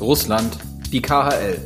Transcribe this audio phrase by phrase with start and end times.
[0.00, 0.56] Russland,
[0.92, 1.58] die KHL.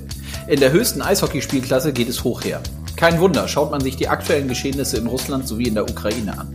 [0.49, 2.61] In der höchsten Eishockeyspielklasse geht es hoch her.
[2.97, 6.55] Kein Wunder, schaut man sich die aktuellen Geschehnisse in Russland sowie in der Ukraine an.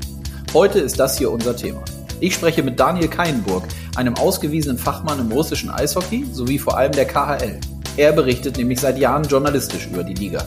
[0.54, 1.84] Heute ist das hier unser Thema.
[2.20, 3.64] Ich spreche mit Daniel Keinburg,
[3.96, 7.60] einem ausgewiesenen Fachmann im russischen Eishockey sowie vor allem der KHL.
[7.98, 10.46] Er berichtet nämlich seit Jahren journalistisch über die Liga.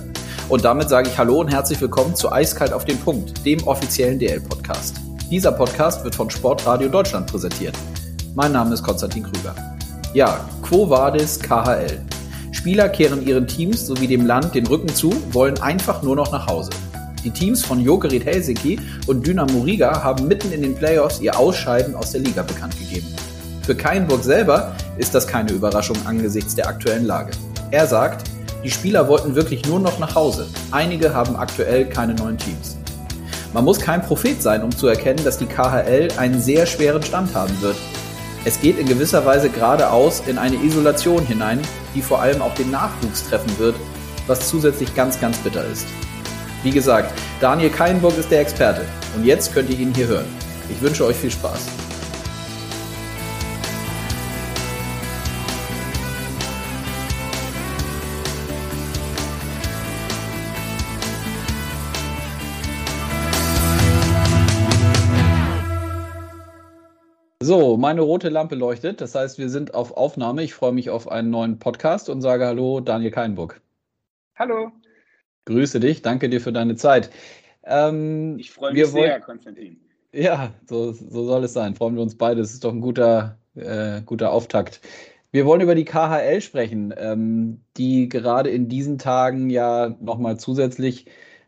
[0.49, 4.19] Und damit sage ich Hallo und herzlich willkommen zu Eiskalt auf den Punkt, dem offiziellen
[4.19, 4.97] DL-Podcast.
[5.31, 7.77] Dieser Podcast wird von Sportradio Deutschland präsentiert.
[8.35, 9.72] Mein Name ist Konstantin Krüger.
[10.15, 11.99] Ja, Quo Vadis KHL.
[12.51, 16.47] Spieler kehren ihren Teams sowie dem Land den Rücken zu, wollen einfach nur noch nach
[16.47, 16.69] Hause.
[17.25, 21.95] Die Teams von Jokerit Helsinki und Dynamo Riga haben mitten in den Playoffs ihr Ausscheiden
[21.95, 23.07] aus der Liga bekannt gegeben.
[23.63, 27.31] Für Keinburg selber ist das keine Überraschung angesichts der aktuellen Lage.
[27.71, 28.29] Er sagt,
[28.63, 30.47] die Spieler wollten wirklich nur noch nach Hause.
[30.73, 32.77] Einige haben aktuell keine neuen Teams.
[33.55, 37.35] Man muss kein Prophet sein, um zu erkennen, dass die KHL einen sehr schweren Stand
[37.35, 37.77] haben wird.
[38.45, 41.61] Es geht in gewisser Weise geradeaus in eine Isolation hinein,
[41.95, 43.77] die vor allem auch den Nachwuchs treffen wird,
[44.27, 45.87] was zusätzlich ganz, ganz bitter ist.
[46.65, 48.85] Wie gesagt, Daniel Keinburg ist der Experte
[49.17, 50.27] und jetzt könnt ihr ihn hier hören.
[50.69, 51.82] Ich wünsche euch viel Spaß.
[67.53, 69.03] So, meine rote Lampe leuchtet.
[69.03, 70.43] Das heißt, wir sind auf Aufnahme.
[70.43, 73.61] Ich freue mich auf einen neuen Podcast und sage Hallo, Daniel Keinburg.
[74.37, 74.73] Hallo.
[75.45, 76.01] Grüße dich.
[76.01, 77.11] Danke dir für deine Zeit.
[77.65, 79.79] Ähm, ich freue mich sehr, Konstantin.
[80.13, 81.75] Ja, so, so, soll es sein.
[81.75, 82.41] Freuen wir uns beide.
[82.41, 84.81] Es ist doch ein guter, äh, guter Auftakt.
[85.31, 91.05] Wir wollen über die KHL sprechen, ähm, die gerade in diesen Tagen ja nochmal zusätzlich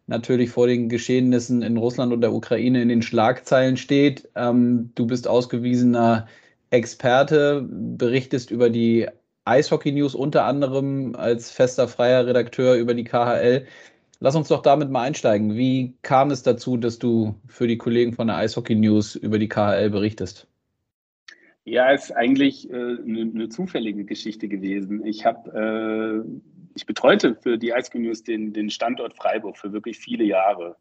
[0.07, 4.29] natürlich vor den Geschehnissen in Russland und der Ukraine in den Schlagzeilen steht.
[4.35, 6.27] Ähm, du bist ausgewiesener
[6.71, 9.07] Experte, berichtest über die
[9.45, 13.67] Eishockey News unter anderem als fester freier Redakteur über die KHL.
[14.21, 15.57] Lass uns doch damit mal einsteigen.
[15.57, 19.49] Wie kam es dazu, dass du für die Kollegen von der Eishockey News über die
[19.49, 20.47] KHL berichtest?
[21.65, 25.05] Ja, es ist eigentlich äh, eine, eine, zufällige Geschichte gewesen.
[25.05, 29.99] Ich habe äh, ich betreute für die Eishockey News den, den Standort Freiburg für wirklich
[29.99, 30.77] viele Jahre.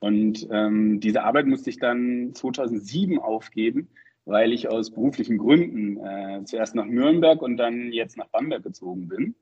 [0.00, 3.88] Und ähm, diese Arbeit musste ich dann 2007 aufgeben,
[4.24, 9.08] weil ich aus beruflichen Gründen äh, zuerst nach Nürnberg und dann jetzt nach Bamberg gezogen
[9.08, 9.34] bin.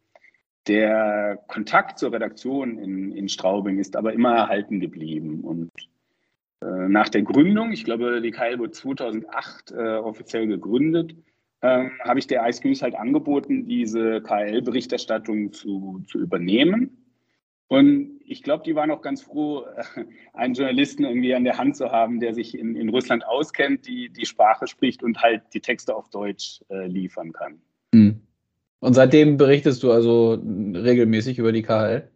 [0.67, 5.43] Der Kontakt zur Redaktion in, in Straubing ist aber immer erhalten geblieben.
[5.43, 5.71] Und
[6.63, 11.15] äh, nach der Gründung, ich glaube, die KL wurde 2008 äh, offiziell gegründet,
[11.63, 17.07] ähm, habe ich der Ice News halt angeboten, diese KL-Berichterstattung zu, zu übernehmen.
[17.69, 19.65] Und ich glaube, die waren auch ganz froh,
[20.35, 24.11] einen Journalisten irgendwie an der Hand zu haben, der sich in, in Russland auskennt, die
[24.11, 27.59] die Sprache spricht und halt die Texte auf Deutsch äh, liefern kann.
[27.95, 28.21] Hm.
[28.81, 32.09] Und seitdem berichtest du also regelmäßig über die KHL?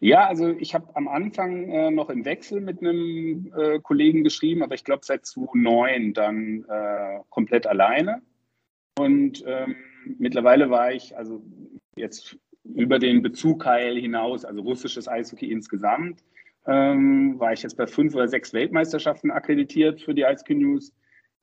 [0.00, 4.62] Ja, also ich habe am Anfang äh, noch im Wechsel mit einem äh, Kollegen geschrieben,
[4.62, 8.22] aber ich glaube seit 2009 dann äh, komplett alleine.
[9.00, 9.76] Und ähm,
[10.18, 11.42] mittlerweile war ich also
[11.96, 16.22] jetzt über den Bezug Heil hinaus, also russisches Eishockey insgesamt,
[16.66, 20.92] ähm, war ich jetzt bei fünf oder sechs Weltmeisterschaften akkreditiert für die Eishockey News.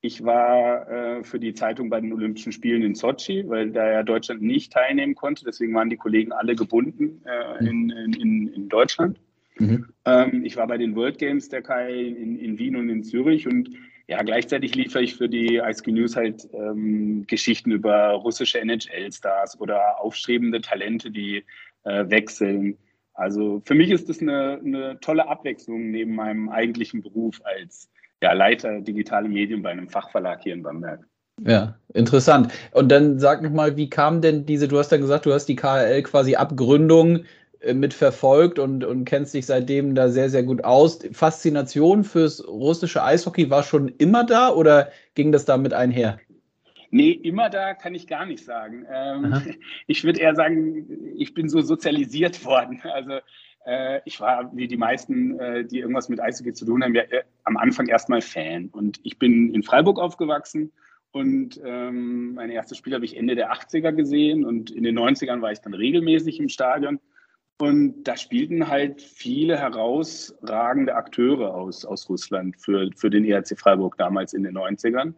[0.00, 4.02] Ich war äh, für die Zeitung bei den Olympischen Spielen in Sochi, weil da ja
[4.04, 5.44] Deutschland nicht teilnehmen konnte.
[5.44, 9.18] Deswegen waren die Kollegen alle gebunden äh, in, in, in, Deutschland.
[9.58, 9.86] Mhm.
[10.04, 13.48] Ähm, ich war bei den World Games der Kai in, in Wien und in Zürich
[13.48, 13.70] und
[14.08, 20.00] ja, gleichzeitig liefere ich für die ISQ News halt ähm, Geschichten über russische NHL-Stars oder
[20.00, 21.44] aufstrebende Talente, die
[21.84, 22.78] äh, wechseln.
[23.12, 27.90] Also für mich ist das eine, eine, tolle Abwechslung neben meinem eigentlichen Beruf als
[28.22, 31.06] ja, Leiter digitale Medien bei einem Fachverlag hier in Bamberg.
[31.44, 32.52] Ja, interessant.
[32.72, 35.56] Und dann sag nochmal, wie kam denn diese, du hast ja gesagt, du hast die
[35.56, 37.24] KHL quasi Abgründung
[37.72, 41.00] mitverfolgt und, und kennst dich seitdem da sehr, sehr gut aus.
[41.12, 46.18] Faszination fürs russische Eishockey war schon immer da oder ging das damit einher?
[46.90, 48.86] Nee, immer da kann ich gar nicht sagen.
[48.90, 49.56] Ähm,
[49.86, 52.80] ich würde eher sagen, ich bin so sozialisiert worden.
[52.84, 53.18] Also
[53.66, 57.02] äh, ich war wie die meisten, äh, die irgendwas mit Eishockey zu tun haben, ja,
[57.02, 58.68] äh, am Anfang erstmal Fan.
[58.68, 60.72] Und ich bin in Freiburg aufgewachsen
[61.10, 65.40] und ähm, mein erstes Spiel habe ich Ende der 80er gesehen und in den 90ern
[65.40, 67.00] war ich dann regelmäßig im Stadion.
[67.60, 73.96] Und da spielten halt viele herausragende Akteure aus, aus Russland für, für den ERC Freiburg
[73.98, 75.14] damals in den 90ern.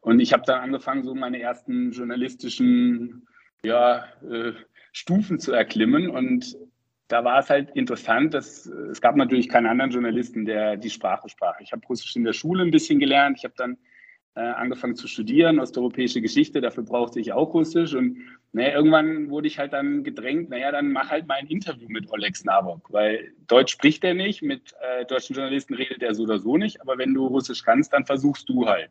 [0.00, 3.26] Und ich habe dann angefangen, so meine ersten journalistischen
[3.62, 4.52] ja, äh,
[4.92, 6.08] Stufen zu erklimmen.
[6.08, 6.56] Und
[7.08, 11.28] da war es halt interessant, dass es gab natürlich keinen anderen Journalisten, der die Sprache
[11.28, 11.60] sprach.
[11.60, 13.36] Ich habe Russisch in der Schule ein bisschen gelernt.
[13.38, 13.76] Ich habe dann
[14.40, 18.18] angefangen zu studieren, osteuropäische Geschichte, dafür brauchte ich auch Russisch und
[18.52, 22.10] naja, irgendwann wurde ich halt dann gedrängt, naja, dann mach halt mal ein Interview mit
[22.10, 26.38] Oleg Snabok, weil Deutsch spricht er nicht, mit äh, deutschen Journalisten redet er so oder
[26.38, 28.90] so nicht, aber wenn du Russisch kannst, dann versuchst du halt.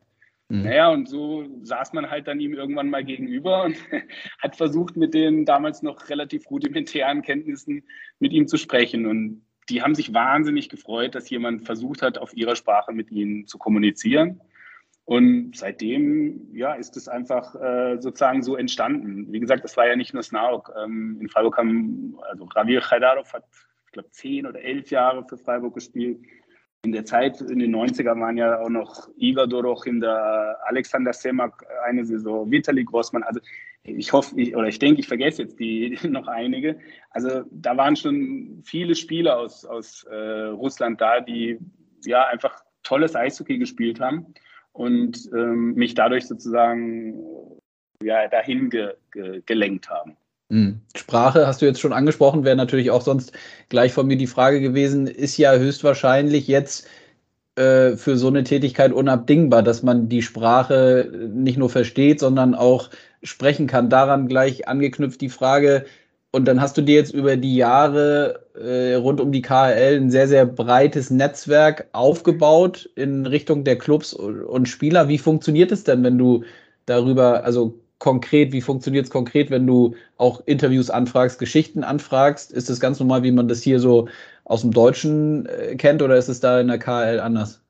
[0.52, 0.64] Mhm.
[0.64, 3.76] Naja, und so saß man halt dann ihm irgendwann mal gegenüber und
[4.42, 7.84] hat versucht, mit den damals noch relativ rudimentären Kenntnissen
[8.18, 9.06] mit ihm zu sprechen.
[9.06, 13.46] Und die haben sich wahnsinnig gefreut, dass jemand versucht hat, auf ihrer Sprache mit ihnen
[13.46, 14.42] zu kommunizieren.
[15.12, 19.30] Und seitdem ja, ist es einfach äh, sozusagen so entstanden.
[19.30, 20.72] Wie gesagt, das war ja nicht nur Snauk.
[20.82, 23.44] Ähm, in Freiburg haben, also Ravir Khaidarov hat,
[23.84, 26.18] ich glaube, zehn oder elf Jahre für Freiburg gespielt.
[26.86, 31.12] In der Zeit, in den 90er waren ja auch noch Igor Doroch in der Alexander
[31.12, 33.22] Semak eine Saison, Vitali Grossmann.
[33.22, 33.40] Also
[33.82, 36.78] ich hoffe, ich, oder ich denke, ich vergesse jetzt die noch einige.
[37.10, 41.58] Also da waren schon viele Spieler aus, aus äh, Russland da, die
[42.06, 44.32] ja einfach tolles Eishockey gespielt haben
[44.72, 47.22] und ähm, mich dadurch sozusagen
[48.02, 50.16] ja, dahin ge, ge, gelenkt haben.
[50.50, 50.80] Hm.
[50.94, 53.32] Sprache hast du jetzt schon angesprochen, wäre natürlich auch sonst
[53.68, 56.86] gleich von mir die Frage gewesen, ist ja höchstwahrscheinlich jetzt
[57.54, 62.90] äh, für so eine Tätigkeit unabdingbar, dass man die Sprache nicht nur versteht, sondern auch
[63.22, 63.88] sprechen kann.
[63.88, 65.86] Daran gleich angeknüpft die Frage,
[66.32, 70.10] und dann hast du dir jetzt über die Jahre äh, rund um die KHL ein
[70.10, 75.08] sehr, sehr breites Netzwerk aufgebaut in Richtung der Clubs und Spieler.
[75.08, 76.44] Wie funktioniert es denn, wenn du
[76.86, 82.50] darüber, also konkret, wie funktioniert es konkret, wenn du auch Interviews anfragst, Geschichten anfragst?
[82.50, 84.08] Ist das ganz normal, wie man das hier so
[84.44, 87.62] aus dem Deutschen äh, kennt oder ist es da in der KHL anders?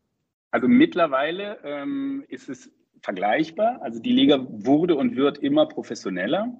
[0.53, 2.70] Also mittlerweile ähm, ist es
[3.00, 3.81] vergleichbar.
[3.82, 6.53] Also die Liga wurde und wird immer professioneller.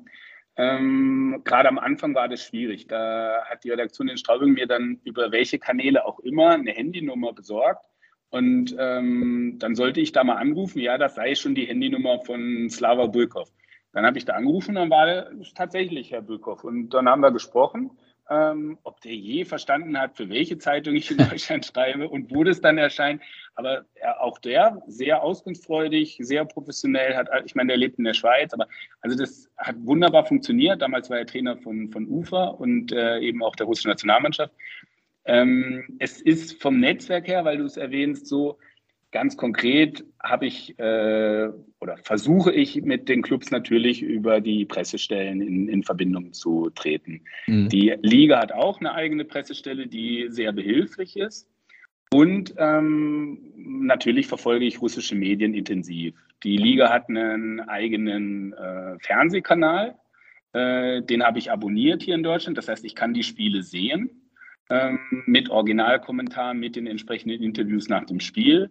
[0.57, 2.87] Ähm, Gerade am Anfang war das schwierig.
[2.87, 7.33] Da hat die Redaktion in Straubing mir dann über welche Kanäle auch immer eine Handynummer
[7.33, 7.85] besorgt.
[8.31, 12.69] Und ähm, dann sollte ich da mal anrufen, ja, das sei schon die Handynummer von
[12.71, 13.51] Slava Bülkov.
[13.93, 16.65] Dann habe ich da angerufen, dann war es tatsächlich Herr Bülkov.
[16.65, 17.91] Und dann haben wir gesprochen
[18.33, 22.45] ähm, ob der je verstanden hat, für welche Zeitung ich in Deutschland schreibe und wo
[22.45, 23.23] das dann erscheint.
[23.55, 28.15] Aber er, auch der sehr auskunftsfreudig, sehr professionell hat, ich meine, der lebt in der
[28.15, 28.67] Schweiz, aber
[29.01, 30.81] also das hat wunderbar funktioniert.
[30.81, 34.55] Damals war er Trainer von, von UFA und äh, eben auch der russischen Nationalmannschaft.
[35.25, 38.59] Ähm, es ist vom Netzwerk her, weil du es erwähnst, so,
[39.13, 41.49] Ganz konkret habe ich äh,
[41.81, 47.21] oder versuche ich mit den Clubs natürlich über die Pressestellen in, in Verbindung zu treten.
[47.47, 47.69] Mhm.
[47.69, 51.47] Die Liga hat auch eine eigene Pressestelle, die sehr behilflich ist.
[52.11, 56.15] Und ähm, natürlich verfolge ich russische Medien intensiv.
[56.43, 59.95] Die Liga hat einen eigenen äh, Fernsehkanal,
[60.55, 62.57] äh, den habe ich abonniert hier in Deutschland.
[62.57, 64.31] Das heißt, ich kann die Spiele sehen
[64.71, 68.71] ähm, mit Originalkommentaren, mit den entsprechenden Interviews nach dem Spiel.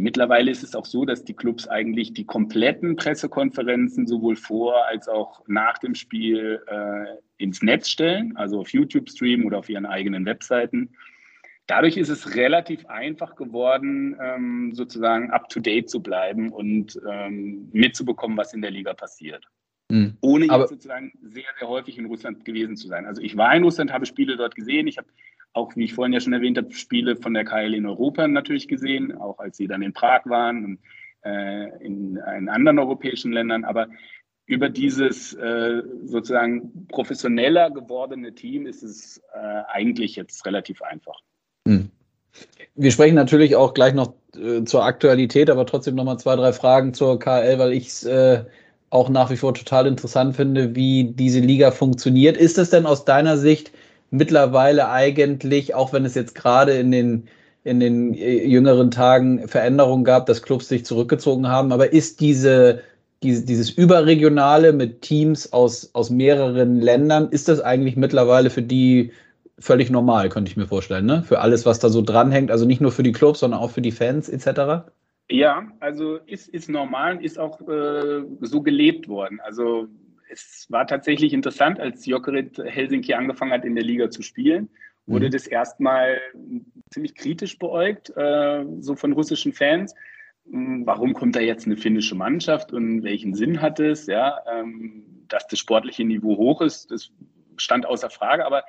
[0.00, 5.08] Mittlerweile ist es auch so, dass die Clubs eigentlich die kompletten Pressekonferenzen sowohl vor als
[5.08, 9.86] auch nach dem Spiel äh, ins Netz stellen, also auf YouTube streamen oder auf ihren
[9.86, 10.90] eigenen Webseiten.
[11.66, 18.54] Dadurch ist es relativ einfach geworden, ähm, sozusagen up-to-date zu bleiben und ähm, mitzubekommen, was
[18.54, 19.44] in der Liga passiert.
[19.90, 20.16] Mhm.
[20.20, 23.04] Ohne jetzt sozusagen sehr, sehr häufig in Russland gewesen zu sein.
[23.04, 25.08] Also ich war in Russland, habe Spiele dort gesehen, ich habe
[25.52, 28.68] auch, wie ich vorhin ja schon erwähnt habe, Spiele von der KL in Europa natürlich
[28.68, 30.78] gesehen, auch als sie dann in Prag waren und
[31.24, 33.64] äh, in, in, anderen europäischen Ländern.
[33.64, 33.88] Aber
[34.46, 41.20] über dieses äh, sozusagen professioneller gewordene Team ist es äh, eigentlich jetzt relativ einfach.
[41.66, 41.90] Hm.
[42.74, 46.52] Wir sprechen natürlich auch gleich noch äh, zur Aktualität, aber trotzdem noch mal zwei, drei
[46.52, 48.44] Fragen zur KL, weil ich es äh,
[48.90, 52.36] auch nach wie vor total interessant finde, wie diese Liga funktioniert.
[52.36, 53.72] Ist es denn aus deiner Sicht
[54.10, 57.28] mittlerweile eigentlich, auch wenn es jetzt gerade in den,
[57.64, 62.82] in den äh, jüngeren Tagen Veränderungen gab, dass Clubs sich zurückgezogen haben, aber ist diese,
[63.22, 69.12] diese, dieses Überregionale mit Teams aus, aus mehreren Ländern, ist das eigentlich mittlerweile für die
[69.58, 71.22] völlig normal, könnte ich mir vorstellen, ne?
[71.24, 73.82] Für alles, was da so dranhängt, also nicht nur für die Clubs, sondern auch für
[73.82, 74.88] die Fans etc.
[75.28, 79.40] Ja, also ist, ist normal ist auch äh, so gelebt worden.
[79.44, 79.88] Also
[80.30, 84.68] es war tatsächlich interessant, als Jokerit Helsinki angefangen hat, in der Liga zu spielen,
[85.06, 85.30] wurde mhm.
[85.32, 86.20] das erstmal
[86.90, 89.94] ziemlich kritisch beäugt, äh, so von russischen Fans.
[90.50, 94.06] Hm, warum kommt da jetzt eine finnische Mannschaft und welchen Sinn hat es?
[94.06, 97.10] Ja, ähm, dass das sportliche Niveau hoch ist, das
[97.56, 98.44] stand außer Frage.
[98.46, 98.64] Aber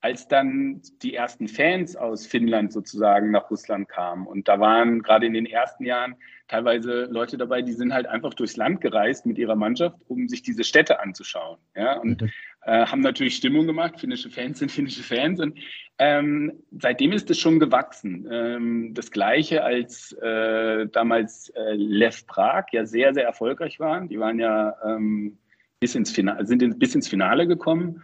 [0.00, 4.26] als dann die ersten Fans aus Finnland sozusagen nach Russland kamen.
[4.26, 6.14] Und da waren gerade in den ersten Jahren
[6.46, 10.42] teilweise Leute dabei, die sind halt einfach durchs Land gereist mit ihrer Mannschaft, um sich
[10.42, 11.58] diese Städte anzuschauen.
[11.74, 11.98] Ja?
[11.98, 12.22] Und
[12.62, 13.98] äh, haben natürlich Stimmung gemacht.
[13.98, 15.40] Finnische Fans sind finnische Fans.
[15.40, 15.58] Und
[15.98, 18.28] ähm, seitdem ist es schon gewachsen.
[18.30, 24.08] Ähm, das Gleiche als äh, damals äh, Lev Prag ja sehr, sehr erfolgreich waren.
[24.08, 25.38] Die waren ja ähm,
[25.80, 28.02] bis ins Finale, sind in, bis ins Finale gekommen.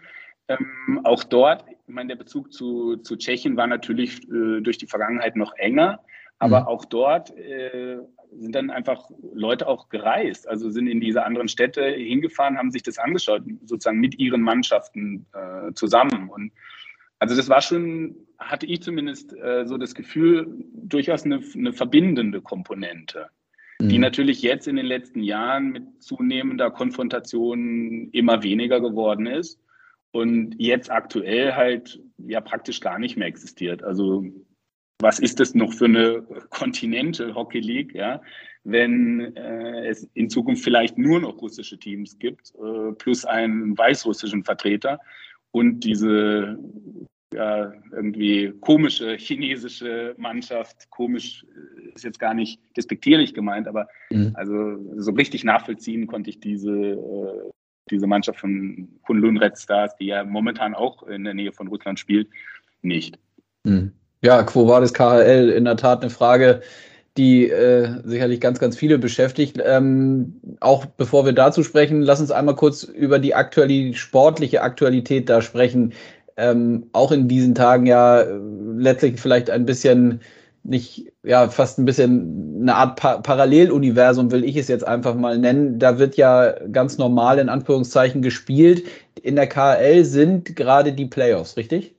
[0.49, 4.87] Ähm, auch dort, ich meine, der Bezug zu, zu Tschechien war natürlich äh, durch die
[4.87, 6.00] Vergangenheit noch enger.
[6.38, 6.67] Aber mhm.
[6.67, 7.99] auch dort äh,
[8.33, 12.83] sind dann einfach Leute auch gereist, also sind in diese anderen Städte hingefahren, haben sich
[12.83, 16.29] das angeschaut, sozusagen mit ihren Mannschaften äh, zusammen.
[16.29, 16.53] Und
[17.21, 22.41] also das war schon, hatte ich zumindest äh, so das Gefühl, durchaus eine, eine verbindende
[22.41, 23.29] Komponente,
[23.79, 23.88] mhm.
[23.88, 29.61] die natürlich jetzt in den letzten Jahren mit zunehmender Konfrontation immer weniger geworden ist
[30.14, 33.83] und jetzt aktuell halt ja praktisch gar nicht mehr existiert.
[33.83, 34.25] Also
[35.00, 38.23] was ist das noch für eine Continental Hockey League, ja,
[38.62, 44.44] wenn äh, es in Zukunft vielleicht nur noch russische Teams gibt, äh, plus einen weißrussischen
[44.44, 45.00] Vertreter
[45.50, 46.59] und diese
[47.35, 54.30] ja, irgendwie komische chinesische Mannschaft, komisch äh, ist jetzt gar nicht despektierlich gemeint, aber mhm.
[54.35, 57.50] also so richtig nachvollziehen konnte ich diese, äh,
[57.95, 61.99] diese Mannschaft von Kunlun Red Stars, die ja momentan auch in der Nähe von Russland
[61.99, 62.29] spielt,
[62.83, 63.19] nicht.
[63.65, 63.93] Mhm.
[64.23, 66.63] Ja, Quo Vadis KHL, in der Tat eine Frage,
[67.17, 69.61] die äh, sicherlich ganz, ganz viele beschäftigt.
[69.65, 75.29] Ähm, auch bevor wir dazu sprechen, lass uns einmal kurz über die aktuelle, sportliche Aktualität
[75.29, 75.93] da sprechen.
[76.37, 78.39] Ähm, auch in diesen Tagen ja äh,
[78.77, 80.21] letztlich vielleicht ein bisschen
[80.64, 85.38] nicht, ja, fast ein bisschen eine Art pa Paralleluniversum, will ich es jetzt einfach mal
[85.38, 85.78] nennen.
[85.78, 88.85] Da wird ja ganz normal in Anführungszeichen gespielt.
[89.23, 91.94] In der KHL sind gerade die Playoffs, richtig?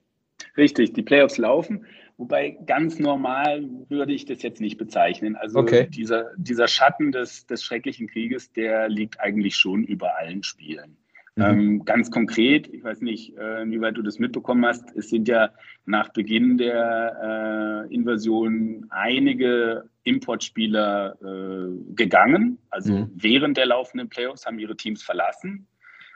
[0.58, 1.86] Richtig, die Playoffs laufen.
[2.18, 5.36] Wobei ganz normal würde ich das jetzt nicht bezeichnen.
[5.36, 5.88] Also okay.
[5.90, 10.98] dieser, dieser Schatten des, des schrecklichen Krieges, der liegt eigentlich schon über allen Spielen.
[11.36, 11.44] Mhm.
[11.44, 15.28] Ähm, ganz konkret, ich weiß nicht, äh, wie weit du das mitbekommen hast, es sind
[15.28, 15.50] ja
[15.86, 23.12] nach Beginn der äh, Invasion einige Importspieler äh, gegangen, also mhm.
[23.16, 25.68] während der laufenden Playoffs haben ihre Teams verlassen.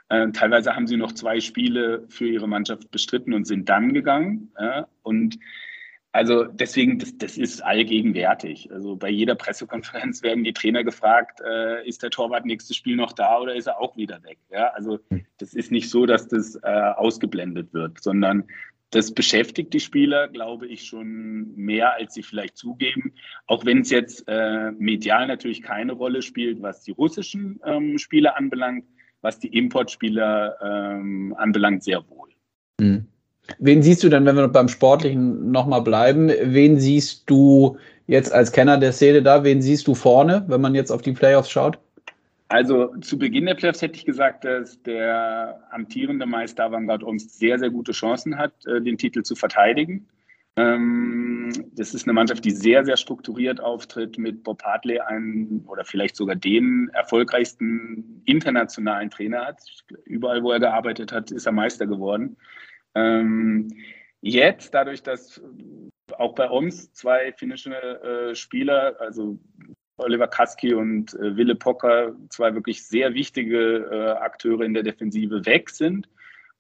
[0.08, 4.52] Äh, teilweise haben sie noch zwei Spiele für ihre Mannschaft bestritten und sind dann gegangen.
[5.04, 5.38] und
[6.12, 8.72] also deswegen, das, das ist allgegenwärtig.
[8.72, 13.14] Also bei jeder Pressekonferenz werden die Trainer gefragt, äh, ist der Torwart nächstes Spiel noch
[13.14, 14.40] da oder ist er auch wieder weg?
[14.50, 15.26] Ja, also hm.
[15.38, 18.46] das ist nicht so, dass das äh, ausgeblendet wird, sondern
[18.92, 23.14] das beschäftigt die Spieler, glaube ich, schon mehr, als sie vielleicht zugeben.
[23.46, 28.36] Auch wenn es jetzt äh, medial natürlich keine Rolle spielt, was die russischen ähm, Spieler
[28.36, 28.86] anbelangt,
[29.22, 32.30] was die Importspieler ähm, anbelangt, sehr wohl.
[32.80, 33.06] Mhm.
[33.58, 37.78] Wen siehst du denn, wenn wir beim Sportlichen nochmal bleiben, wen siehst du
[38.08, 41.14] jetzt als Kenner der Szene da, wen siehst du vorne, wenn man jetzt auf die
[41.14, 41.80] Playoffs schaut?
[42.50, 47.60] Also zu Beginn der Playoffs hätte ich gesagt, dass der amtierende Meister Vanguard Omsk sehr,
[47.60, 50.08] sehr gute Chancen hat, äh, den Titel zu verteidigen.
[50.56, 55.86] Ähm, das ist eine Mannschaft, die sehr, sehr strukturiert auftritt, mit Bob Hartley einen oder
[55.86, 59.62] vielleicht sogar den erfolgreichsten internationalen Trainer hat.
[60.06, 62.36] Überall, wo er gearbeitet hat, ist er Meister geworden.
[63.00, 63.68] Ähm,
[64.22, 65.42] jetzt, dadurch, dass
[66.18, 69.40] auch bei uns zwei finnische äh, Spieler, also
[69.98, 75.46] Oliver Kaski und äh, Wille Pocker, zwei wirklich sehr wichtige äh, Akteure in der Defensive
[75.46, 76.10] weg sind,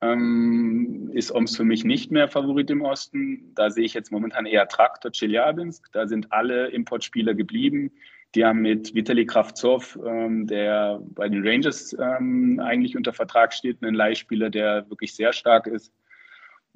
[0.01, 3.51] ähm, ist Oms für mich nicht mehr Favorit im Osten.
[3.55, 5.91] Da sehe ich jetzt momentan eher Traktor Chelyabinsk.
[5.91, 7.91] Da sind alle Importspieler geblieben.
[8.36, 13.81] Die haben mit Vitali Kravtsov, ähm, der bei den Rangers ähm, eigentlich unter Vertrag steht,
[13.81, 15.91] einen Leihspieler, der wirklich sehr stark ist.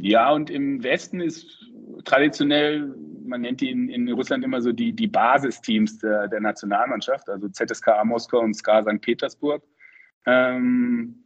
[0.03, 1.47] Ja, und im Westen ist
[2.03, 2.93] traditionell,
[3.25, 7.47] man nennt die in, in Russland immer so die, die Basisteams der, der Nationalmannschaft, also
[7.47, 8.99] ZSKA Moskau und SKA St.
[8.99, 9.63] Petersburg.
[10.25, 11.22] Ähm,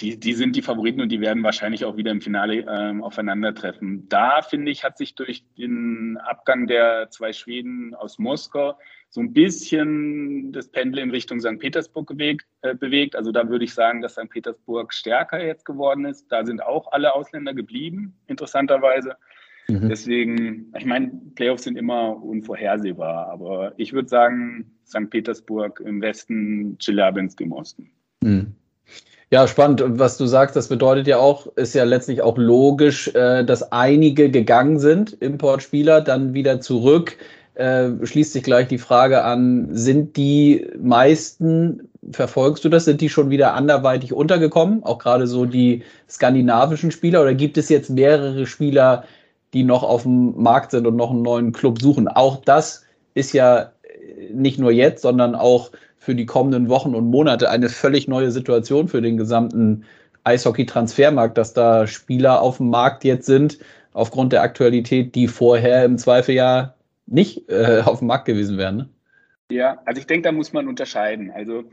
[0.00, 4.08] die, die sind die Favoriten und die werden wahrscheinlich auch wieder im Finale ähm, aufeinandertreffen.
[4.08, 8.76] Da, finde ich, hat sich durch den Abgang der zwei Schweden aus Moskau
[9.08, 11.60] so ein bisschen das Pendel in Richtung St.
[11.60, 13.14] Petersburg bewegt, äh, bewegt.
[13.14, 14.28] Also da würde ich sagen, dass St.
[14.28, 16.26] Petersburg stärker jetzt geworden ist.
[16.28, 19.16] Da sind auch alle Ausländer geblieben, interessanterweise.
[19.68, 19.88] Mhm.
[19.88, 25.08] Deswegen, ich meine, Playoffs sind immer unvorhersehbar, aber ich würde sagen, St.
[25.08, 27.92] Petersburg im Westen, Chelyabinsk im Osten.
[28.22, 28.56] Mhm.
[29.30, 29.82] Ja, spannend.
[29.86, 34.30] Was du sagst, das bedeutet ja auch, ist ja letztlich auch logisch, äh, dass einige
[34.30, 37.16] gegangen sind, Importspieler, dann wieder zurück
[37.54, 43.08] äh, schließt sich gleich die Frage an, sind die meisten, verfolgst du das, sind die
[43.08, 48.46] schon wieder anderweitig untergekommen, auch gerade so die skandinavischen Spieler, oder gibt es jetzt mehrere
[48.46, 49.04] Spieler,
[49.52, 52.08] die noch auf dem Markt sind und noch einen neuen Club suchen?
[52.08, 53.72] Auch das ist ja
[54.32, 55.70] nicht nur jetzt, sondern auch
[56.04, 59.84] für die kommenden Wochen und Monate eine völlig neue Situation für den gesamten
[60.24, 63.58] Eishockey-Transfermarkt, dass da Spieler auf dem Markt jetzt sind,
[63.94, 66.74] aufgrund der Aktualität, die vorher im Zweifel ja
[67.06, 68.76] nicht äh, auf dem Markt gewesen wären.
[68.76, 68.88] Ne?
[69.50, 71.30] Ja, also ich denke, da muss man unterscheiden.
[71.30, 71.64] Also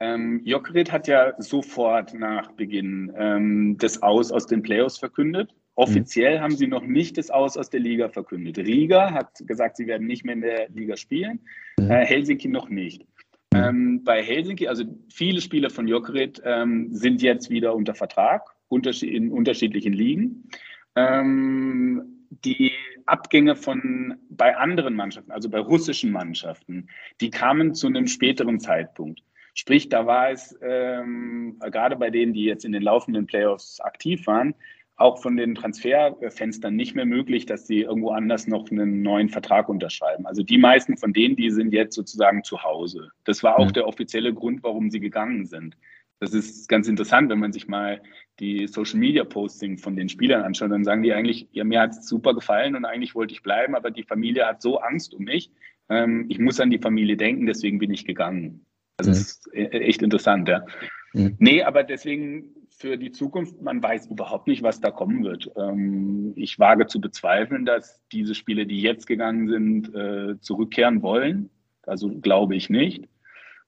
[0.00, 5.50] ähm, Jokerit hat ja sofort nach Beginn ähm, das Aus aus den Playoffs verkündet.
[5.74, 6.42] Offiziell mhm.
[6.42, 8.58] haben sie noch nicht das Aus aus der Liga verkündet.
[8.58, 11.40] Riga hat gesagt, sie werden nicht mehr in der Liga spielen.
[11.78, 11.90] Mhm.
[11.90, 13.06] Äh, Helsinki noch nicht.
[13.52, 13.58] Mhm.
[13.58, 19.32] Ähm, bei Helsinki, also viele Spieler von Jokerit ähm, sind jetzt wieder unter Vertrag in
[19.32, 20.50] unterschiedlichen Ligen.
[20.94, 22.72] Ähm, die
[23.06, 26.88] Abgänge von bei anderen Mannschaften, also bei russischen Mannschaften,
[27.20, 29.22] die kamen zu einem späteren Zeitpunkt.
[29.54, 34.26] Sprich, da war es ähm, gerade bei denen, die jetzt in den laufenden Playoffs aktiv
[34.26, 34.54] waren,
[34.98, 39.68] auch von den Transferfenstern nicht mehr möglich, dass sie irgendwo anders noch einen neuen Vertrag
[39.68, 40.26] unterschreiben.
[40.26, 43.10] Also die meisten von denen, die sind jetzt sozusagen zu Hause.
[43.24, 45.76] Das war auch der offizielle Grund, warum sie gegangen sind.
[46.18, 48.02] Das ist ganz interessant, wenn man sich mal
[48.40, 51.90] die Social Media Posting von den Spielern anschaut, dann sagen die eigentlich, ja, mir hat
[51.90, 55.24] es super gefallen und eigentlich wollte ich bleiben, aber die Familie hat so Angst um
[55.24, 55.52] mich.
[55.88, 58.66] Ähm, ich muss an die Familie denken, deswegen bin ich gegangen.
[58.96, 59.14] Also mhm.
[59.14, 60.64] das ist e-, echt interessant, ja.
[61.12, 61.36] Mhm.
[61.38, 65.50] Nee, aber deswegen für die Zukunft, man weiß überhaupt nicht, was da kommen wird.
[65.56, 71.50] Ähm, ich wage zu bezweifeln, dass diese Spiele, die jetzt gegangen sind, äh, zurückkehren wollen.
[71.82, 73.08] Also glaube ich nicht.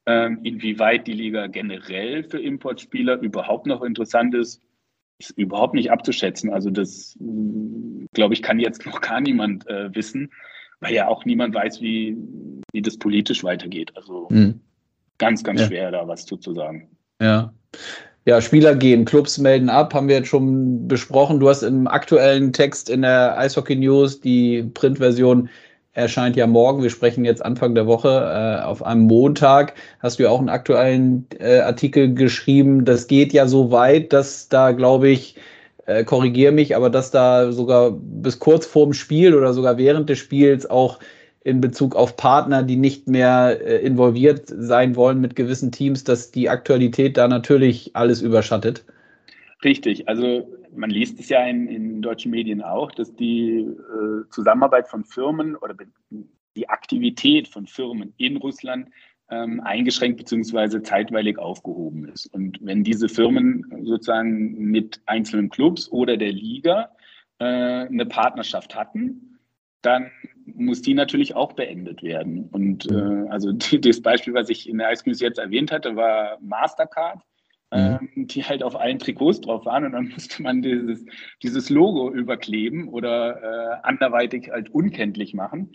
[0.07, 4.63] Ähm, inwieweit die Liga generell für Importspieler überhaupt noch interessant ist,
[5.19, 6.53] ist überhaupt nicht abzuschätzen.
[6.53, 7.19] Also das,
[8.15, 10.33] glaube ich, kann jetzt noch gar niemand äh, wissen,
[10.79, 12.17] weil ja auch niemand weiß, wie,
[12.73, 13.93] wie das politisch weitergeht.
[13.97, 14.61] Also mhm.
[15.19, 15.67] Ganz, ganz ja.
[15.67, 16.89] schwer, da was zuzusagen.
[17.21, 17.53] Ja.
[18.31, 21.41] Ja, Spieler gehen, Clubs melden ab, haben wir jetzt schon besprochen.
[21.41, 25.49] Du hast im aktuellen Text in der Eishockey News, die Printversion
[25.95, 26.81] erscheint ja morgen.
[26.81, 29.75] Wir sprechen jetzt Anfang der Woche äh, auf einem Montag.
[29.99, 32.85] Hast du ja auch einen aktuellen äh, Artikel geschrieben.
[32.85, 35.35] Das geht ja so weit, dass da, glaube ich,
[35.87, 40.21] äh, korrigiere mich, aber dass da sogar bis kurz vorm Spiel oder sogar während des
[40.21, 41.01] Spiels auch
[41.43, 46.31] in Bezug auf Partner, die nicht mehr äh, involviert sein wollen mit gewissen Teams, dass
[46.31, 48.85] die Aktualität da natürlich alles überschattet?
[49.65, 54.89] Richtig, also man liest es ja in, in deutschen Medien auch, dass die äh, Zusammenarbeit
[54.89, 55.75] von Firmen oder
[56.57, 58.89] die Aktivität von Firmen in Russland
[59.31, 60.83] ähm, eingeschränkt bzw.
[60.83, 62.27] zeitweilig aufgehoben ist.
[62.35, 66.91] Und wenn diese Firmen sozusagen mit einzelnen Clubs oder der Liga
[67.39, 69.39] äh, eine Partnerschaft hatten,
[69.83, 70.11] dann
[70.47, 72.49] muss die natürlich auch beendet werden.
[72.51, 76.39] Und äh, also die, das Beispiel, was ich in der Ice jetzt erwähnt hatte, war
[76.41, 77.21] Mastercard,
[77.73, 77.99] mhm.
[78.17, 81.05] ähm, die halt auf allen Trikots drauf waren und dann musste man dieses,
[81.43, 85.73] dieses Logo überkleben oder äh, anderweitig halt unkenntlich machen,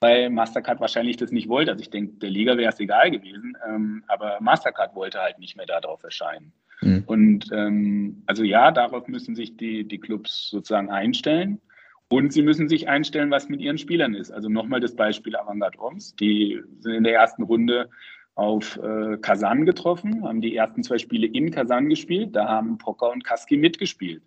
[0.00, 1.72] weil Mastercard wahrscheinlich das nicht wollte.
[1.72, 5.56] Also ich denke, der Liga wäre es egal gewesen, ähm, aber Mastercard wollte halt nicht
[5.56, 6.52] mehr darauf erscheinen.
[6.80, 7.04] Mhm.
[7.06, 11.60] Und ähm, also ja, darauf müssen sich die, die Clubs sozusagen einstellen.
[12.10, 14.30] Und sie müssen sich einstellen, was mit ihren Spielern ist.
[14.30, 16.16] Also nochmal das Beispiel Avantgarde Oms.
[16.16, 17.90] Die sind in der ersten Runde
[18.34, 22.34] auf äh, Kasan getroffen, haben die ersten zwei Spiele in Kasan gespielt.
[22.34, 24.22] Da haben Pocker und Kaski mitgespielt.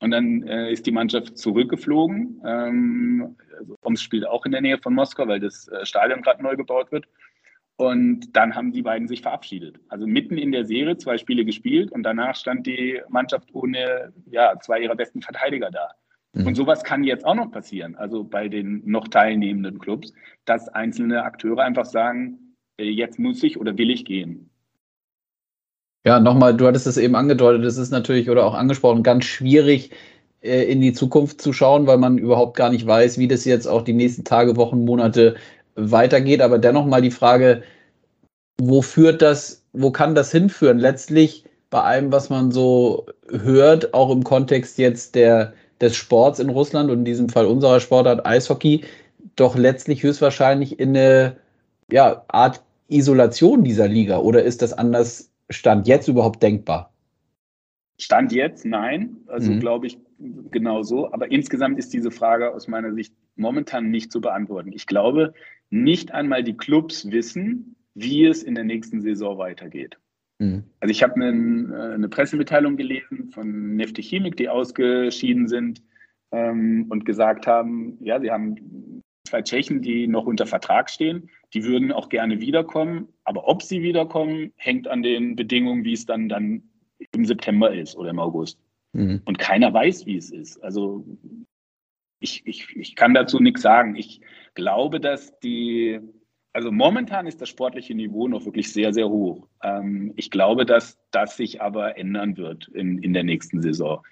[0.00, 2.40] Und dann äh, ist die Mannschaft zurückgeflogen.
[2.44, 6.42] Ähm, also Oms spielt auch in der Nähe von Moskau, weil das äh, Stadion gerade
[6.42, 7.06] neu gebaut wird.
[7.76, 9.80] Und dann haben die beiden sich verabschiedet.
[9.88, 14.58] Also mitten in der Serie zwei Spiele gespielt und danach stand die Mannschaft ohne ja,
[14.60, 15.92] zwei ihrer besten Verteidiger da.
[16.34, 16.46] Mhm.
[16.46, 20.12] Und sowas kann jetzt auch noch passieren, also bei den noch teilnehmenden Clubs,
[20.44, 24.50] dass einzelne Akteure einfach sagen, äh, jetzt muss ich oder will ich gehen.
[26.06, 29.90] Ja, nochmal, du hattest es eben angedeutet, es ist natürlich oder auch angesprochen, ganz schwierig
[30.40, 33.66] äh, in die Zukunft zu schauen, weil man überhaupt gar nicht weiß, wie das jetzt
[33.66, 35.36] auch die nächsten Tage, Wochen, Monate
[35.74, 36.40] weitergeht.
[36.40, 37.62] Aber dennoch mal die Frage,
[38.60, 40.78] wo führt das, wo kann das hinführen?
[40.78, 46.50] Letztlich bei allem, was man so hört, auch im Kontext jetzt der, des Sports in
[46.50, 48.84] Russland und in diesem Fall unserer Sportart Eishockey
[49.36, 51.36] doch letztlich höchstwahrscheinlich in eine
[51.90, 56.92] ja, Art Isolation dieser Liga oder ist das anders Stand jetzt überhaupt denkbar?
[58.00, 59.60] Stand jetzt nein, also mhm.
[59.60, 59.98] glaube ich
[60.50, 61.12] genau so.
[61.12, 64.72] Aber insgesamt ist diese Frage aus meiner Sicht momentan nicht zu beantworten.
[64.72, 65.34] Ich glaube,
[65.70, 69.98] nicht einmal die Clubs wissen, wie es in der nächsten Saison weitergeht.
[70.38, 70.64] Mhm.
[70.80, 75.82] Also ich habe eine, äh, eine, Pressemitteilung gelesen von Nefte Chemik, die ausgeschieden sind
[76.30, 81.64] ähm, und gesagt haben, ja, sie haben zwei Tschechen, die noch unter Vertrag stehen, die
[81.64, 86.28] würden auch gerne wiederkommen, aber ob sie wiederkommen, hängt an den Bedingungen, wie es dann,
[86.28, 86.62] dann
[87.12, 88.58] im September ist oder im August.
[88.92, 89.22] Mhm.
[89.24, 90.62] Und keiner weiß, wie es ist.
[90.62, 91.04] Also
[92.20, 93.96] ich, ich, ich kann dazu nichts sagen.
[93.96, 94.20] Ich
[94.54, 96.00] glaube, dass die
[96.58, 99.46] Also momentan ist das sportliche Niveau noch wirklich sehr, sehr hoch.
[99.62, 104.02] Ähm, ich glaube, dass das sich aber ändern wird in, in der nächsten Saison,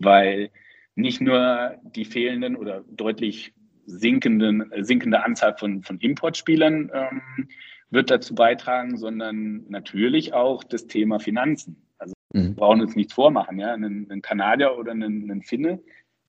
[0.00, 0.50] weil
[0.96, 3.54] nicht nur die fehlenden oder deutlich
[3.86, 7.48] sinkenden, sinkende Anzahl von, von Importspielern ähm,
[7.90, 11.86] wird dazu beitragen, sondern natürlich auch das Thema Finanzen.
[11.98, 12.46] Also mhm.
[12.46, 13.74] wir brauchen uns nichts vormachen, ja.
[13.74, 15.78] Ein, Kanadier oder ein Finne,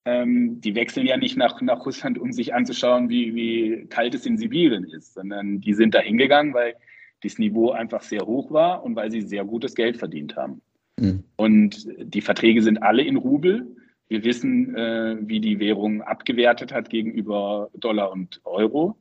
[0.05, 4.25] ähm, die wechseln ja nicht nach, nach Russland, um sich anzuschauen, wie, wie kalt es
[4.25, 6.75] in Sibirien ist, sondern die sind da hingegangen, weil
[7.23, 10.61] das Niveau einfach sehr hoch war und weil sie sehr gutes Geld verdient haben.
[10.99, 11.23] Mhm.
[11.37, 13.75] Und die Verträge sind alle in Rubel.
[14.09, 18.97] Wir wissen, äh, wie die Währung abgewertet hat gegenüber Dollar und Euro.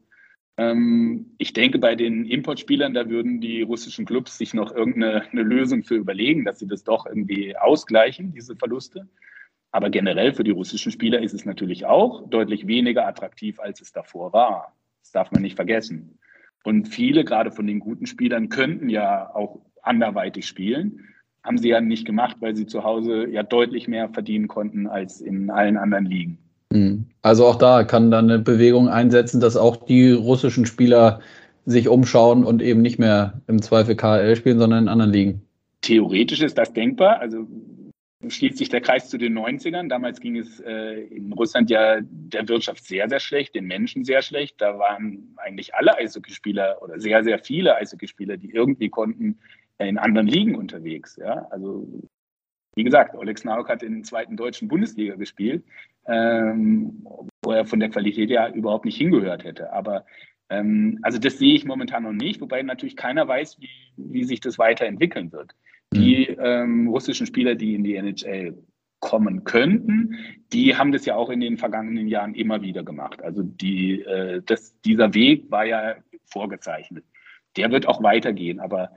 [0.57, 5.83] Ähm, ich denke, bei den Importspielern, da würden die russischen Clubs sich noch irgendeine Lösung
[5.83, 9.09] für überlegen, dass sie das doch irgendwie ausgleichen, diese Verluste.
[9.73, 13.91] Aber generell für die russischen Spieler ist es natürlich auch deutlich weniger attraktiv, als es
[13.91, 14.77] davor war.
[15.01, 16.19] Das darf man nicht vergessen.
[16.63, 21.01] Und viele, gerade von den guten Spielern, könnten ja auch anderweitig spielen.
[21.43, 25.21] Haben sie ja nicht gemacht, weil sie zu Hause ja deutlich mehr verdienen konnten als
[25.21, 26.39] in allen anderen Ligen.
[26.71, 27.07] Mhm.
[27.23, 31.21] Also auch da kann dann eine Bewegung einsetzen, dass auch die russischen Spieler
[31.65, 35.43] sich umschauen und eben nicht mehr im Zweifel KL spielen, sondern in anderen Ligen.
[35.81, 37.21] Theoretisch ist das denkbar.
[37.21, 37.47] Also
[38.29, 39.89] schließt sich der Kreis zu den 90ern.
[39.89, 44.23] Damals ging es äh, in Russland ja der Wirtschaft sehr, sehr schlecht, den Menschen sehr
[44.23, 44.61] schlecht.
[44.61, 49.39] Da waren eigentlich alle Eishockeyspieler oder sehr, sehr viele Eishockeyspieler, die irgendwie konnten,
[49.79, 51.17] äh, in anderen Ligen unterwegs.
[51.17, 51.47] Ja?
[51.51, 51.87] Also
[52.75, 55.65] wie gesagt, Oleg Snarok hat in der zweiten deutschen Bundesliga gespielt,
[56.07, 57.07] ähm,
[57.45, 59.73] wo er von der Qualität ja überhaupt nicht hingehört hätte.
[59.73, 60.07] Aber
[60.49, 64.41] ähm, also das sehe ich momentan noch nicht, wobei natürlich keiner weiß, wie, wie sich
[64.41, 65.53] das weiterentwickeln wird.
[65.93, 66.37] Die mhm.
[66.41, 68.55] ähm, russischen Spieler, die in die NHL
[69.01, 70.15] kommen könnten,
[70.53, 73.21] die haben das ja auch in den vergangenen Jahren immer wieder gemacht.
[73.23, 77.05] Also die, äh, das, dieser Weg war ja vorgezeichnet.
[77.57, 78.91] Der wird auch weitergehen, aber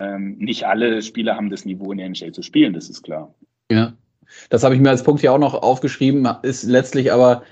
[0.00, 3.34] ähm, nicht alle Spieler haben das Niveau in der NHL zu spielen, das ist klar.
[3.70, 3.92] Ja,
[4.48, 7.42] das habe ich mir als Punkt hier auch noch aufgeschrieben, ist letztlich aber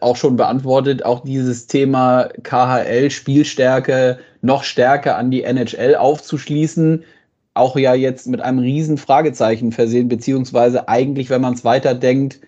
[0.00, 7.04] auch schon beantwortet, auch dieses Thema KHL, Spielstärke noch stärker an die NHL aufzuschließen
[7.60, 12.40] auch ja jetzt mit einem riesen Fragezeichen versehen, beziehungsweise eigentlich, wenn man es weiterdenkt,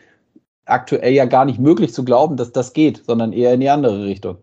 [0.64, 4.04] aktuell ja gar nicht möglich zu glauben, dass das geht, sondern eher in die andere
[4.06, 4.38] Richtung.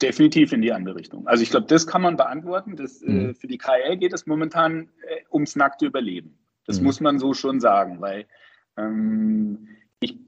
[0.00, 1.26] Definitiv in die andere Richtung.
[1.26, 2.76] Also ich glaube, das kann man beantworten.
[2.76, 3.30] Das, äh, mhm.
[3.30, 6.38] äh, für die KL geht es momentan äh, ums nackte Überleben.
[6.66, 6.86] Das mhm.
[6.86, 8.26] muss man so schon sagen, weil
[8.76, 9.68] ähm,
[10.00, 10.18] ich,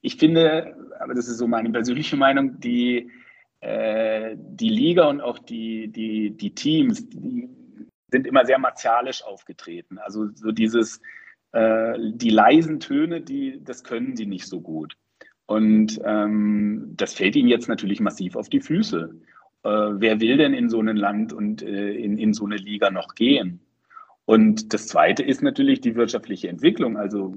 [0.00, 3.10] ich finde, aber das ist so meine persönliche Meinung, die,
[3.60, 7.48] äh, die Liga und auch die, die, die Teams, die,
[8.12, 9.98] sind immer sehr martialisch aufgetreten.
[9.98, 11.00] Also so dieses,
[11.50, 14.96] äh, die leisen Töne, die, das können die nicht so gut.
[15.46, 19.14] Und ähm, das fällt ihnen jetzt natürlich massiv auf die Füße.
[19.64, 22.90] Äh, wer will denn in so ein Land und äh, in, in so eine Liga
[22.90, 23.60] noch gehen?
[24.24, 26.96] Und das Zweite ist natürlich die wirtschaftliche Entwicklung.
[26.96, 27.34] Also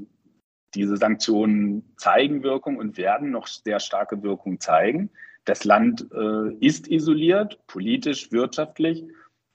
[0.76, 5.10] diese Sanktionen zeigen Wirkung und werden noch sehr starke Wirkung zeigen.
[5.46, 9.06] Das Land äh, ist isoliert, politisch, wirtschaftlich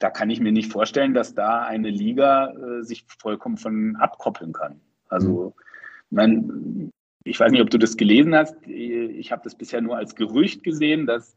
[0.00, 4.52] da kann ich mir nicht vorstellen, dass da eine Liga äh, sich vollkommen von abkoppeln
[4.52, 4.80] kann.
[5.08, 5.54] Also,
[6.10, 6.16] mhm.
[6.16, 6.90] man,
[7.22, 8.56] ich weiß nicht, ob du das gelesen hast.
[8.66, 11.36] Ich habe das bisher nur als Gerücht gesehen, dass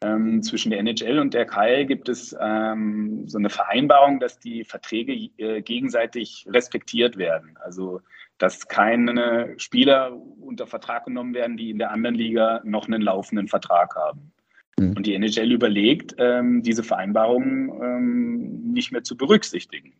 [0.00, 4.64] ähm, zwischen der NHL und der KL gibt es ähm, so eine Vereinbarung, dass die
[4.64, 7.58] Verträge äh, gegenseitig respektiert werden.
[7.62, 8.00] Also,
[8.38, 13.48] dass keine Spieler unter Vertrag genommen werden, die in der anderen Liga noch einen laufenden
[13.48, 14.32] Vertrag haben.
[14.78, 14.94] Mhm.
[14.96, 19.94] Und die NHL überlegt, ähm, diese Vereinbarungen ähm, nicht mehr zu berücksichtigen.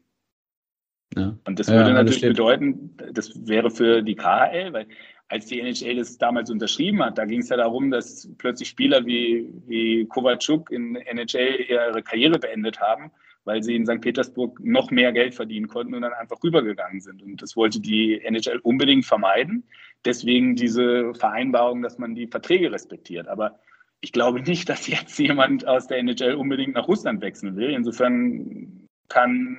[1.17, 1.37] Ja.
[1.47, 4.87] Und das würde ja, natürlich das bedeuten, das wäre für die KHL, weil
[5.29, 9.05] als die NHL das damals unterschrieben hat, da ging es ja darum, dass plötzlich Spieler
[9.05, 13.11] wie, wie Kovalchuk in NHL ihre Karriere beendet haben,
[13.45, 14.01] weil sie in St.
[14.01, 17.23] Petersburg noch mehr Geld verdienen konnten und dann einfach rübergegangen sind.
[17.23, 19.65] Und das wollte die NHL unbedingt vermeiden.
[20.05, 23.29] Deswegen diese Vereinbarung, dass man die Verträge respektiert.
[23.29, 23.59] Aber
[24.01, 27.71] ich glaube nicht, dass jetzt jemand aus der NHL unbedingt nach Russland wechseln will.
[27.71, 29.59] Insofern kann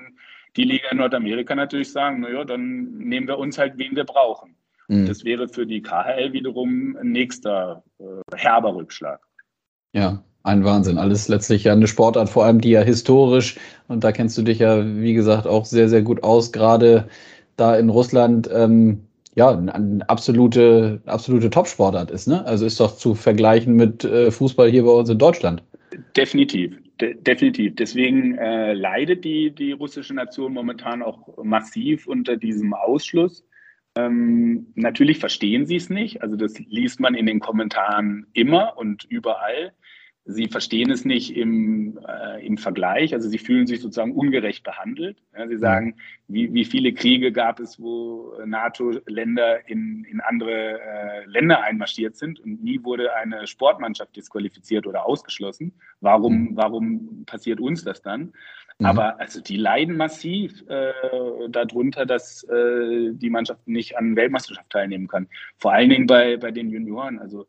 [0.56, 4.56] die Liga in Nordamerika natürlich sagen, naja, dann nehmen wir uns halt, wen wir brauchen.
[4.88, 5.06] Mhm.
[5.06, 9.22] Das wäre für die KHL wiederum ein nächster äh, herber Rückschlag.
[9.94, 10.98] Ja, ein Wahnsinn.
[10.98, 14.60] Alles letztlich ja eine Sportart, vor allem die ja historisch, und da kennst du dich
[14.60, 17.08] ja, wie gesagt, auch sehr, sehr gut aus, gerade
[17.56, 18.50] da in Russland.
[18.52, 22.28] Ähm, ja, eine absolute, absolute Top-Sportart ist.
[22.28, 22.46] Ne?
[22.46, 25.64] Also ist doch zu vergleichen mit äh, Fußball hier bei uns in Deutschland.
[26.16, 27.76] Definitiv, de definitiv.
[27.76, 33.46] Deswegen äh, leidet die, die russische Nation momentan auch massiv unter diesem Ausschluss.
[33.96, 36.22] Ähm, natürlich verstehen sie es nicht.
[36.22, 39.74] Also das liest man in den Kommentaren immer und überall.
[40.32, 45.18] Sie verstehen es nicht im, äh, im Vergleich, also sie fühlen sich sozusagen ungerecht behandelt.
[45.36, 45.96] Ja, sie sagen,
[46.28, 52.40] wie, wie viele Kriege gab es, wo NATO-Länder in, in andere äh, Länder einmarschiert sind
[52.40, 55.74] und nie wurde eine Sportmannschaft disqualifiziert oder ausgeschlossen.
[56.00, 56.50] Warum, mhm.
[56.54, 58.34] warum passiert uns das dann?
[58.78, 58.86] Mhm.
[58.86, 60.94] Aber also die leiden massiv äh,
[61.50, 65.28] darunter, dass äh, die Mannschaft nicht an Weltmeisterschaft teilnehmen kann.
[65.58, 67.18] Vor allen Dingen bei, bei den Junioren.
[67.18, 67.48] Also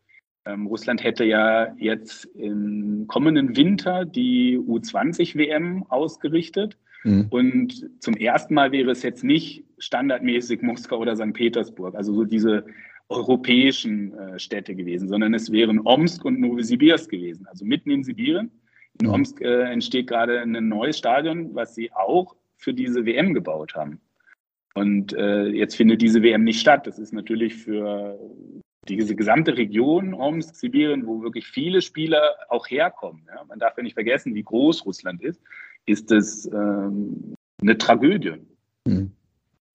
[0.53, 6.77] ähm, Russland hätte ja jetzt im kommenden Winter die U20-WM ausgerichtet.
[7.05, 7.27] Mhm.
[7.31, 11.33] Und zum ersten Mal wäre es jetzt nicht standardmäßig Moskau oder St.
[11.33, 12.65] Petersburg, also so diese
[13.09, 18.51] europäischen äh, Städte gewesen, sondern es wären Omsk und Novosibirsk gewesen, also mitten in Sibirien.
[19.01, 19.15] In mhm.
[19.15, 24.01] Omsk äh, entsteht gerade ein neues Stadion, was sie auch für diese WM gebaut haben.
[24.75, 26.87] Und äh, jetzt findet diese WM nicht statt.
[26.87, 28.19] Das ist natürlich für
[28.89, 33.23] diese gesamte Region Omsk, Sibirien, wo wirklich viele Spieler auch herkommen.
[33.29, 35.41] Ja, man darf ja nicht vergessen, wie groß Russland ist,
[35.87, 38.35] ist es ähm, eine Tragödie.
[38.89, 39.13] Hm.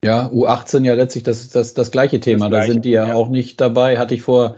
[0.03, 2.49] Ja, U18 ja letztlich das, das, das gleiche Thema.
[2.49, 3.97] Das gleiche, da sind die ja, ja, auch nicht dabei.
[3.97, 4.55] Hatte ich vor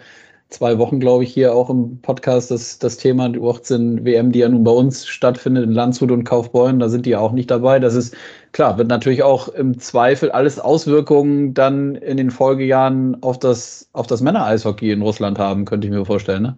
[0.50, 4.40] zwei Wochen, glaube ich, hier auch im Podcast das, das Thema die U18 WM, die
[4.40, 7.52] ja nun bei uns stattfindet in Landshut und Kaufbeuren, da sind die ja auch nicht
[7.52, 7.80] dabei.
[7.80, 8.16] Das ist
[8.54, 14.08] klar, wird natürlich auch im Zweifel alles Auswirkungen dann in den Folgejahren auf das, auf
[14.08, 16.58] das Männer-Eishockey in Russland haben, könnte ich mir vorstellen, ne?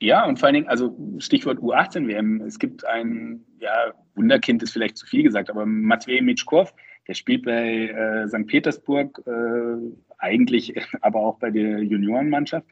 [0.00, 2.40] Ja, und vor allen Dingen, also Stichwort U18 WM.
[2.42, 6.72] Es gibt ein, ja, Wunderkind ist vielleicht zu viel gesagt, aber Matvej Mitschkov,
[7.08, 8.46] der spielt bei äh, St.
[8.46, 9.76] Petersburg, äh,
[10.18, 12.66] eigentlich aber auch bei der Juniorenmannschaft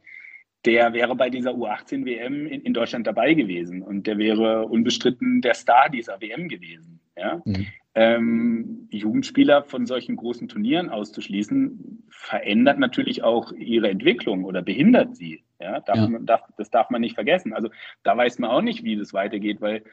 [0.66, 5.54] der wäre bei dieser U18-WM in, in, Deutschland dabei gewesen und der wäre unbestritten der
[5.54, 7.00] Star dieser WM gewesen.
[7.16, 7.40] Ja?
[7.44, 7.66] Mhm.
[7.94, 15.44] Ähm, Jugendspieler von solchen großen Turnieren auszuschließen, verändert natürlich auch ihre Entwicklung oder behindert sie.
[15.60, 15.80] Ja?
[15.80, 16.08] Darf ja.
[16.08, 17.54] Man, darf, das darf man nicht vergessen.
[17.54, 17.70] Also
[18.02, 19.84] da weiß man auch nicht, wie das weitergeht, weil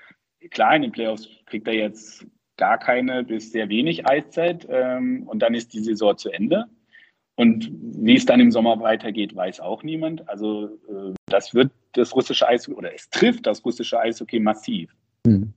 [0.50, 2.26] klar, in den Playoffs kriegt er jetzt
[2.58, 6.66] gar keine bis sehr wenig Eiszeit ähm, und dann ist die Saison zu Ende.
[7.36, 10.28] Und wie es dann im Sommer weitergeht, weiß auch niemand.
[10.30, 14.92] Also äh, das wird das russische Eishockey oder es trifft das russische Eishockey massiv.
[15.26, 15.54] Hm.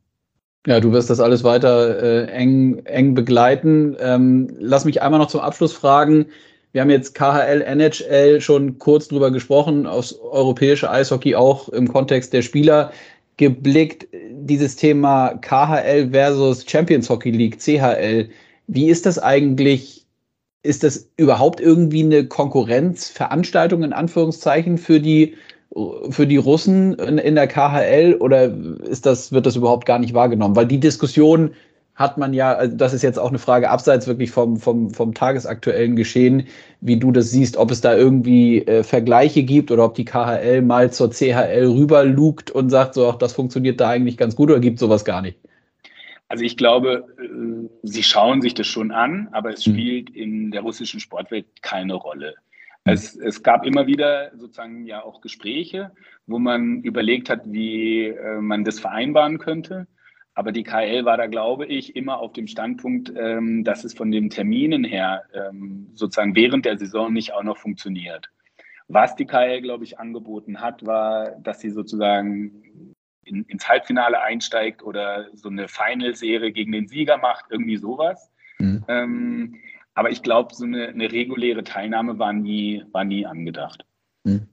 [0.67, 3.97] Ja, du wirst das alles weiter äh, eng, eng begleiten.
[4.01, 6.27] Ähm, lass mich einmal noch zum Abschluss fragen.
[6.73, 12.33] Wir haben jetzt KHL, NHL schon kurz drüber gesprochen, aus europäische Eishockey auch im Kontext
[12.33, 12.91] der Spieler
[13.37, 14.09] geblickt.
[14.31, 18.29] Dieses Thema KHL versus Champions Hockey League, CHL.
[18.67, 20.06] Wie ist das eigentlich
[20.67, 25.37] ist das überhaupt irgendwie eine Konkurrenzveranstaltung in Anführungszeichen für die
[26.11, 28.45] für die Russen in, in, der KHL oder
[28.89, 30.57] ist das, wird das überhaupt gar nicht wahrgenommen?
[30.57, 31.51] Weil die Diskussion
[31.95, 35.15] hat man ja, also das ist jetzt auch eine Frage abseits wirklich vom, vom, vom
[35.15, 36.47] tagesaktuellen Geschehen,
[36.81, 40.63] wie du das siehst, ob es da irgendwie äh, Vergleiche gibt oder ob die KHL
[40.63, 44.61] mal zur CHL rüberlugt und sagt, so, ach, das funktioniert da eigentlich ganz gut oder
[44.61, 45.39] gibt sowas gar nicht?
[46.29, 49.73] Also ich glaube, äh, sie schauen sich das schon an, aber es hm.
[49.73, 52.35] spielt in der russischen Sportwelt keine Rolle.
[52.85, 52.95] Hm.
[52.95, 55.93] Es, es, gab immer wieder sozusagen ja auch Gespräche,
[56.27, 59.87] wo man überlegt hat, wie äh, man das vereinbaren könnte.
[60.35, 64.11] Aber die KL war da, glaube ich, immer auf dem Standpunkt, ähm, dass es von
[64.11, 68.29] den Terminen her ähm, sozusagen während der Saison nicht auch noch funktioniert.
[68.89, 72.95] Was die KL, glaube ich, angeboten hat, war, dass sie sozusagen
[73.27, 78.31] in, ins Halbfinale einsteigt oder so eine Final-Serie gegen den Sieger macht, irgendwie sowas.
[78.59, 78.85] Mhm.
[78.89, 79.55] Ähm,
[79.95, 83.85] aber ich glaube, so eine, eine, reguläre Teilnahme war nie, war nie angedacht.
[84.25, 84.47] Mhm.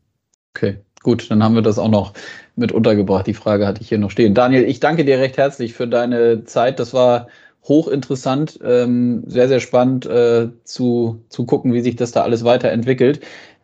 [0.56, 2.14] Okay, gut, dann haben wir das auch noch
[2.56, 3.28] mit untergebracht.
[3.28, 4.34] Die Frage hatte ich hier noch stehen.
[4.34, 6.80] Daniel, ich danke dir recht herzlich für deine Zeit.
[6.80, 7.28] Das war
[7.64, 13.22] hochinteressant, ähm, sehr, sehr spannend äh, zu, zu gucken, wie sich das da alles weiterentwickelt.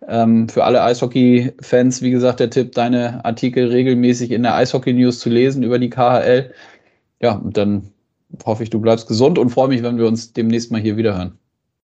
[0.08, 5.30] Ähm, für alle Eishockey-Fans, wie gesagt, der Tipp, deine Artikel regelmäßig in der Eishockey-News zu
[5.30, 6.54] lesen über die KHL.
[7.22, 7.92] Ja, und dann
[8.46, 11.18] hoffe ich, du bleibst gesund und freue mich, wenn wir uns demnächst mal hier wieder
[11.18, 11.38] hören.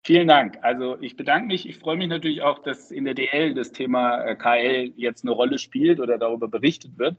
[0.02, 0.58] Vielen Dank.
[0.62, 1.68] Also ich bedanke mich.
[1.68, 5.32] Ich freue mich natürlich auch, dass in der DL das Thema äh, KL jetzt eine
[5.32, 7.16] Rolle spielt oder darüber berichtet wird.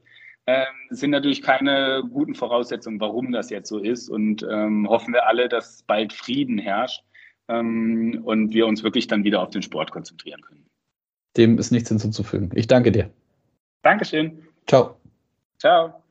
[0.48, 4.08] Ähm, es sind natürlich keine guten Voraussetzungen, warum das jetzt so ist.
[4.08, 7.04] Und ähm, hoffen wir alle, dass bald Frieden herrscht
[7.48, 10.61] ähm, und wir uns wirklich dann wieder auf den Sport konzentrieren können.
[11.36, 12.50] Dem ist nichts hinzuzufügen.
[12.54, 13.10] Ich danke dir.
[13.82, 14.46] Dankeschön.
[14.66, 14.96] Ciao.
[15.58, 16.01] Ciao.